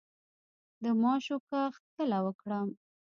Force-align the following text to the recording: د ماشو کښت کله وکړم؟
د 0.83 0.85
ماشو 1.01 1.37
کښت 1.49 1.83
کله 1.95 2.17
وکړم؟ 2.25 2.67